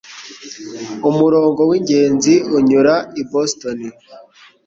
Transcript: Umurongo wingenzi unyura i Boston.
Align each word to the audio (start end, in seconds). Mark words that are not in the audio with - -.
Umurongo 1.09 1.61
wingenzi 1.69 2.33
unyura 2.57 2.95
i 3.21 3.23
Boston. 3.31 3.79